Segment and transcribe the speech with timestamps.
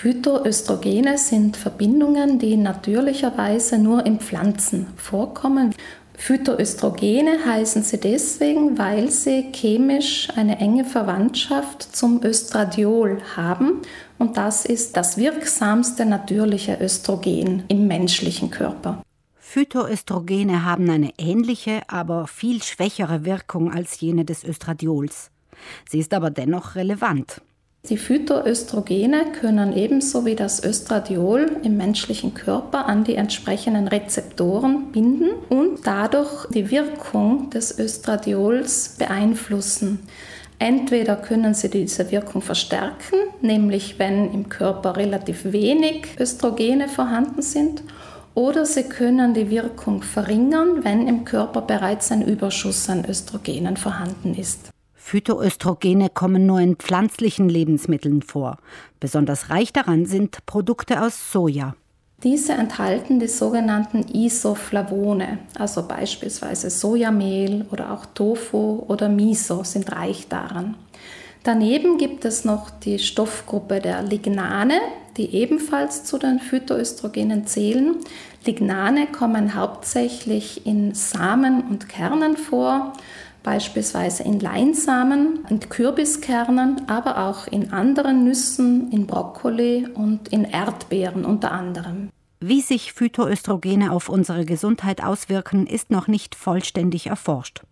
[0.00, 5.74] Phytoöstrogene sind Verbindungen, die natürlicherweise nur in Pflanzen vorkommen.
[6.16, 13.82] Phytoöstrogene heißen sie deswegen, weil sie chemisch eine enge Verwandtschaft zum Östradiol haben
[14.18, 19.02] und das ist das wirksamste natürliche Östrogen im menschlichen Körper.
[19.38, 25.30] Phytoöstrogene haben eine ähnliche, aber viel schwächere Wirkung als jene des Östradiols.
[25.90, 27.42] Sie ist aber dennoch relevant.
[27.88, 35.30] Die Phytoöstrogene können ebenso wie das Östradiol im menschlichen Körper an die entsprechenden Rezeptoren binden
[35.48, 40.00] und dadurch die Wirkung des Östradiols beeinflussen.
[40.58, 47.82] Entweder können sie diese Wirkung verstärken, nämlich wenn im Körper relativ wenig Östrogene vorhanden sind,
[48.34, 54.34] oder sie können die Wirkung verringern, wenn im Körper bereits ein Überschuss an Östrogenen vorhanden
[54.34, 54.69] ist.
[55.10, 58.58] Phytoöstrogene kommen nur in pflanzlichen Lebensmitteln vor.
[59.00, 61.74] Besonders reich daran sind Produkte aus Soja.
[62.22, 70.28] Diese enthalten die sogenannten Isoflavone, also beispielsweise Sojamehl oder auch Tofu oder Miso sind reich
[70.28, 70.76] daran.
[71.42, 74.80] Daneben gibt es noch die Stoffgruppe der Lignane,
[75.16, 77.96] die ebenfalls zu den Phytoöstrogenen zählen.
[78.46, 82.92] Lignane kommen hauptsächlich in Samen und Kernen vor
[83.42, 91.24] beispielsweise in Leinsamen, in Kürbiskernen, aber auch in anderen Nüssen, in Brokkoli und in Erdbeeren
[91.24, 92.10] unter anderem.
[92.40, 97.62] Wie sich Phytoöstrogene auf unsere Gesundheit auswirken, ist noch nicht vollständig erforscht.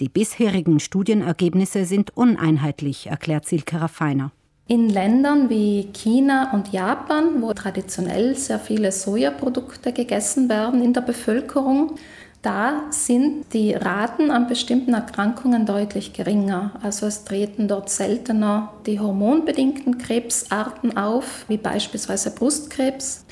[0.00, 4.30] Die bisherigen Studienergebnisse sind uneinheitlich, erklärt Silke Raffiner.
[4.68, 11.00] In Ländern wie China und Japan, wo traditionell sehr viele Sojaprodukte gegessen werden in der
[11.00, 11.96] Bevölkerung,
[12.42, 16.72] da sind die Raten an bestimmten Erkrankungen deutlich geringer.
[16.82, 23.24] Also es treten dort seltener die hormonbedingten Krebsarten auf, wie beispielsweise Brustkrebs.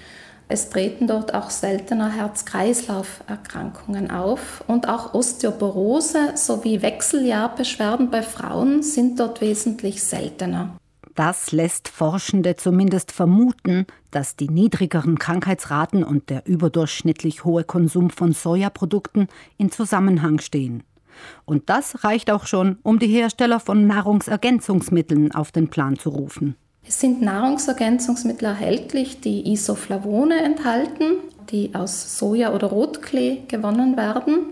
[0.47, 9.21] Es treten dort auch seltener Herz-Kreislauf-Erkrankungen auf und auch Osteoporose sowie Wechseljahrbeschwerden bei Frauen sind
[9.21, 10.80] dort wesentlich seltener.
[11.21, 18.33] Das lässt Forschende zumindest vermuten, dass die niedrigeren Krankheitsraten und der überdurchschnittlich hohe Konsum von
[18.33, 19.29] Sojaprodukten
[19.59, 20.83] in Zusammenhang stehen.
[21.45, 26.57] Und das reicht auch schon, um die Hersteller von Nahrungsergänzungsmitteln auf den Plan zu rufen.
[26.89, 31.19] Es sind Nahrungsergänzungsmittel erhältlich, die Isoflavone enthalten,
[31.51, 34.47] die aus Soja oder Rotklee gewonnen werden.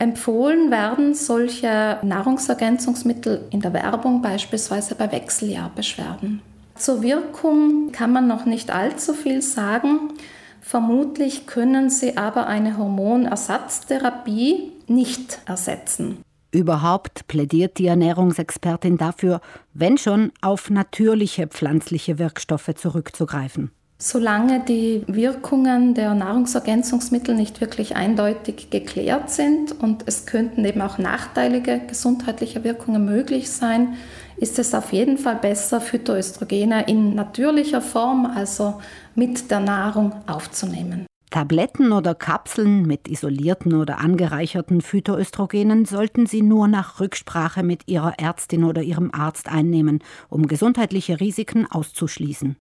[0.00, 6.40] Empfohlen werden solche Nahrungsergänzungsmittel in der Werbung beispielsweise bei Wechseljahrbeschwerden.
[6.74, 10.14] Zur Wirkung kann man noch nicht allzu viel sagen.
[10.62, 16.24] Vermutlich können sie aber eine Hormonersatztherapie nicht ersetzen.
[16.50, 19.42] Überhaupt plädiert die Ernährungsexpertin dafür,
[19.74, 23.70] wenn schon auf natürliche pflanzliche Wirkstoffe zurückzugreifen.
[24.02, 30.96] Solange die Wirkungen der Nahrungsergänzungsmittel nicht wirklich eindeutig geklärt sind und es könnten eben auch
[30.96, 33.98] nachteilige gesundheitliche Wirkungen möglich sein,
[34.38, 38.80] ist es auf jeden Fall besser, Phytoöstrogene in natürlicher Form, also
[39.14, 41.04] mit der Nahrung, aufzunehmen.
[41.28, 48.14] Tabletten oder Kapseln mit isolierten oder angereicherten Phytoöstrogenen sollten Sie nur nach Rücksprache mit Ihrer
[48.18, 49.98] Ärztin oder Ihrem Arzt einnehmen,
[50.30, 52.56] um gesundheitliche Risiken auszuschließen.